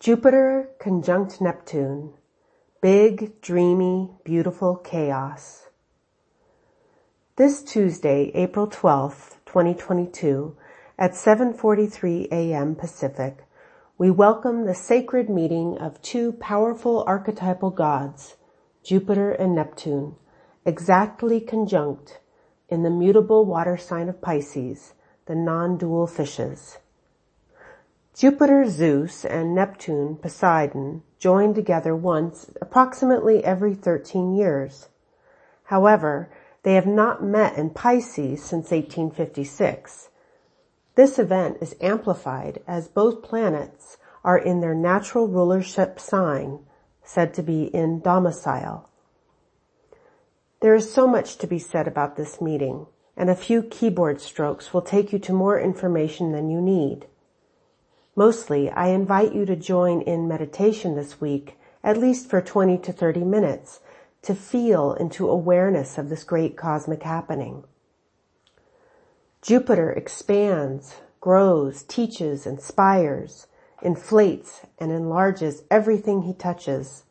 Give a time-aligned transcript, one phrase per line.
[0.00, 2.14] Jupiter conjunct Neptune.
[2.80, 5.66] Big, dreamy, beautiful chaos.
[7.36, 10.56] This Tuesday, April 12th, 2022,
[10.98, 12.76] at 7.43 a.m.
[12.76, 13.44] Pacific,
[13.98, 18.36] we welcome the sacred meeting of two powerful archetypal gods,
[18.82, 20.16] Jupiter and Neptune,
[20.64, 22.20] exactly conjunct
[22.70, 24.94] in the mutable water sign of Pisces,
[25.26, 26.78] the non-dual fishes.
[28.14, 34.88] Jupiter Zeus and Neptune Poseidon join together once approximately every 13 years.
[35.64, 36.28] However,
[36.62, 40.08] they have not met in Pisces since 1856.
[40.96, 46.58] This event is amplified as both planets are in their natural rulership sign,
[47.02, 48.90] said to be in domicile.
[50.60, 54.74] There is so much to be said about this meeting, and a few keyboard strokes
[54.74, 57.06] will take you to more information than you need.
[58.20, 62.92] Mostly, I invite you to join in meditation this week, at least for 20 to
[62.92, 63.80] 30 minutes,
[64.20, 67.64] to feel into awareness of this great cosmic happening.
[69.40, 73.46] Jupiter expands, grows, teaches, inspires,
[73.80, 77.04] inflates, and enlarges everything he touches.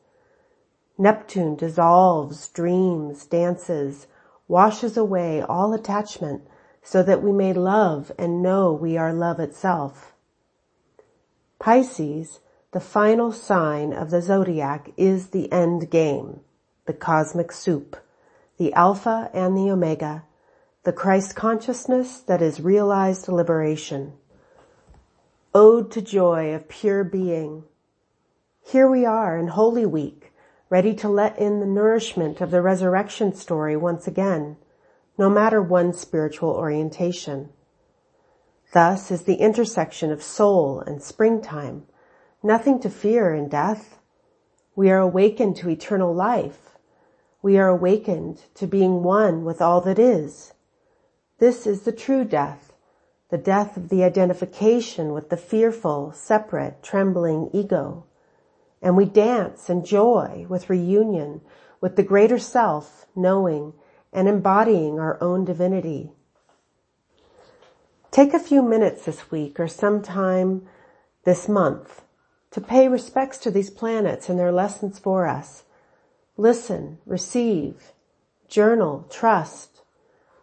[0.95, 4.05] Neptune dissolves, dreams, dances,
[4.47, 6.43] washes away all attachment
[6.83, 10.08] so that we may love and know we are love itself.
[11.59, 12.39] Pisces,
[12.71, 16.39] the final sign of the zodiac is the end game,
[16.85, 17.97] the cosmic soup,
[18.57, 20.23] the alpha and the omega,
[20.83, 24.13] the Christ consciousness that is realized liberation.
[25.53, 27.65] Ode to joy of pure being.
[28.65, 30.31] Here we are in Holy Week,
[30.69, 34.55] ready to let in the nourishment of the resurrection story once again,
[35.17, 37.49] no matter one's spiritual orientation.
[38.71, 41.87] Thus is the intersection of soul and springtime,
[42.43, 43.99] nothing to fear in death.
[44.75, 46.77] We are awakened to eternal life.
[47.41, 50.53] We are awakened to being one with all that is.
[51.39, 52.73] This is the true death,
[53.29, 58.05] the death of the identification with the fearful, separate, trembling ego
[58.81, 61.41] and we dance and joy with reunion
[61.81, 63.73] with the greater self, knowing
[64.11, 66.11] and embodying our own divinity.
[68.11, 70.67] Take a few minutes this week or sometime
[71.23, 72.03] this month
[72.51, 75.63] to pay respects to these planets and their lessons for us.
[76.37, 77.91] Listen, receive,
[78.47, 79.81] journal, trust.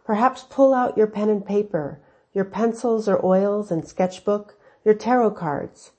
[0.05, 1.99] Perhaps pull out your pen and paper,
[2.33, 5.91] your pencils or oils and sketchbook, your tarot cards,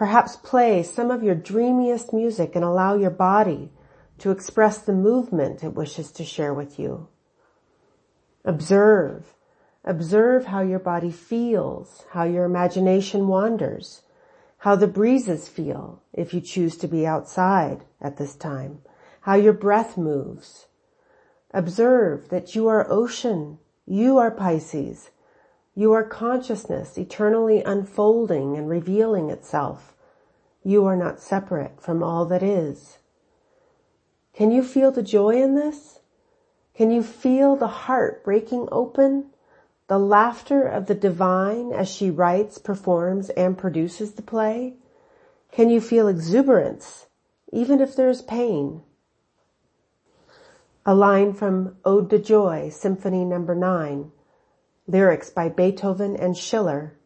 [0.00, 3.70] Perhaps play some of your dreamiest music and allow your body
[4.16, 7.08] to express the movement it wishes to share with you.
[8.42, 9.34] Observe.
[9.84, 14.02] Observe how your body feels, how your imagination wanders,
[14.58, 18.82] how the breezes feel if you choose to be outside at this time,
[19.22, 20.66] how your breath moves.
[21.52, 25.10] Observe that you are ocean, you are Pisces,
[25.74, 29.94] you are consciousness eternally unfolding and revealing itself.
[30.62, 32.98] You are not separate from all that is.
[34.34, 36.00] Can you feel the joy in this?
[36.74, 39.30] Can you feel the heart breaking open?
[39.90, 44.76] The laughter of the divine as she writes, performs, and produces the play?
[45.50, 47.08] Can you feel exuberance,
[47.52, 48.82] even if there's pain?
[50.86, 53.78] A line from Ode to Joy, Symphony Number no.
[53.78, 54.12] 9,
[54.86, 56.96] Lyrics by Beethoven and Schiller.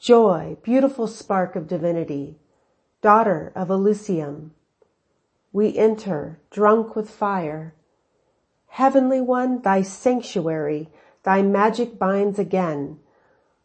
[0.00, 2.40] Joy, beautiful spark of divinity,
[3.00, 4.54] daughter of Elysium.
[5.52, 7.75] We enter, drunk with fire.
[8.76, 10.90] Heavenly one, thy sanctuary,
[11.22, 12.98] thy magic binds again.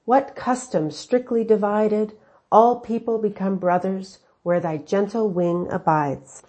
[0.06, 2.14] What custom strictly divided,
[2.50, 6.44] all people become brothers where thy gentle wing abides.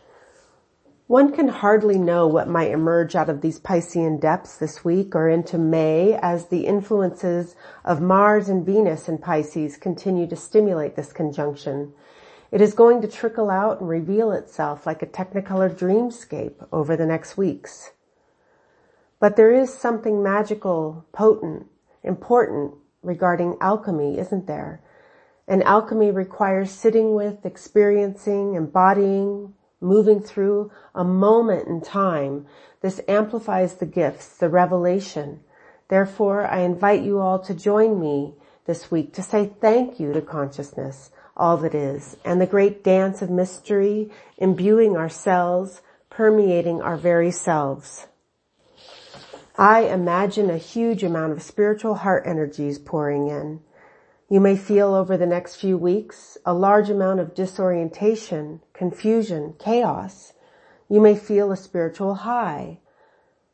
[1.09, 5.29] One can hardly know what might emerge out of these Piscean depths this week or
[5.29, 11.13] into May as the influences of Mars and Venus in Pisces continue to stimulate this
[11.13, 11.95] conjunction.
[12.53, 17.07] It is going to trickle out and reveal itself like a technicolor dreamscape over the
[17.07, 17.91] next weeks.
[19.23, 21.69] But there is something magical, potent,
[22.03, 22.75] important
[23.05, 24.81] regarding alchemy, isn't there?
[25.47, 32.47] And alchemy requires sitting with, experiencing, embodying, moving through a moment in time.
[32.81, 35.39] This amplifies the gifts, the revelation.
[35.87, 38.35] Therefore, I invite you all to join me
[38.67, 43.23] this week to say thank you to consciousness, all that is, and the great dance
[43.23, 45.81] of mystery imbuing ourselves,
[46.11, 48.09] permeating our very selves.
[49.59, 53.61] I imagine a huge amount of spiritual heart energies pouring in.
[54.29, 60.33] You may feel over the next few weeks a large amount of disorientation, confusion, chaos.
[60.89, 62.79] You may feel a spiritual high.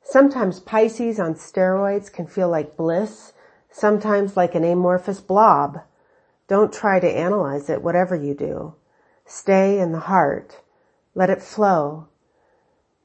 [0.02, 3.32] Sometimes Pisces on steroids can feel like bliss,
[3.68, 5.80] sometimes like an amorphous blob.
[6.46, 8.74] Don't try to analyze it, whatever you do.
[9.26, 10.60] Stay in the heart.
[11.14, 12.06] Let it flow.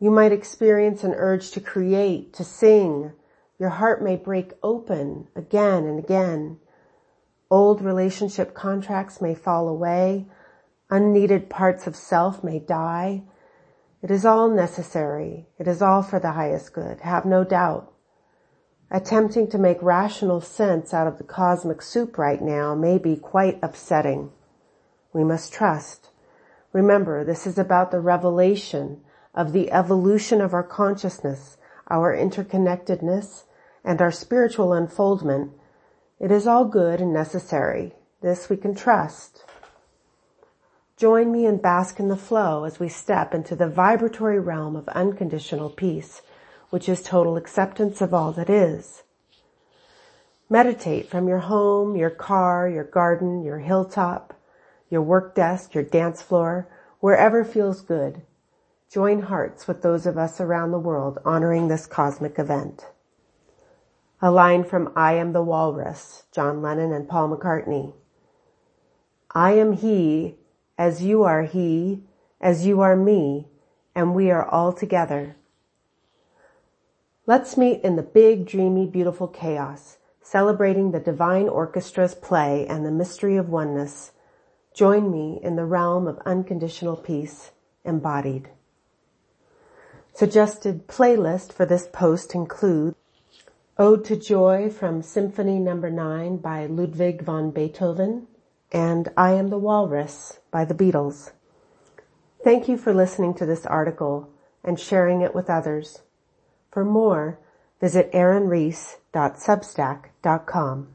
[0.03, 3.13] You might experience an urge to create, to sing.
[3.57, 6.57] Your heart may break open again and again.
[7.49, 10.25] Old relationship contracts may fall away.
[10.89, 13.23] Unneeded parts of self may die.
[14.01, 15.47] It is all necessary.
[15.57, 16.99] It is all for the highest good.
[16.99, 17.89] Have no doubt.
[18.91, 23.57] Attempting to make rational sense out of the cosmic soup right now may be quite
[23.63, 24.31] upsetting.
[25.13, 26.09] We must trust.
[26.73, 28.99] Remember, this is about the revelation
[29.33, 31.57] of the evolution of our consciousness,
[31.89, 33.43] our interconnectedness,
[33.83, 35.51] and our spiritual unfoldment.
[36.19, 37.93] It is all good and necessary.
[38.21, 39.43] This we can trust.
[40.95, 44.87] Join me and bask in the flow as we step into the vibratory realm of
[44.89, 46.21] unconditional peace
[46.73, 49.03] which is total acceptance of all that is.
[50.49, 54.33] Meditate from your home, your car, your garden, your hilltop,
[54.89, 56.67] your work desk, your dance floor,
[56.99, 58.23] wherever feels good.
[58.91, 62.85] Join hearts with those of us around the world honoring this cosmic event.
[64.21, 67.93] A line from I Am the Walrus, John Lennon and Paul McCartney.
[69.31, 70.35] I am he,
[70.77, 72.03] as you are he,
[72.39, 73.47] as you are me,
[73.95, 75.35] and we are all together.
[77.25, 82.91] Let's meet in the big, dreamy, beautiful chaos, celebrating the divine orchestra's play and the
[82.91, 84.11] mystery of oneness.
[84.73, 87.51] Join me in the realm of unconditional peace
[87.85, 88.49] embodied.
[90.13, 92.93] Suggested playlist for this post include
[93.79, 95.73] Ode to Joy from Symphony No.
[95.73, 98.27] 9 by Ludwig van Beethoven
[98.71, 101.31] and I Am the Walrus by the Beatles.
[102.43, 104.29] Thank you for listening to this article
[104.63, 106.03] and sharing it with others.
[106.71, 107.39] For more,
[107.81, 110.92] visit erinreese.substack.com.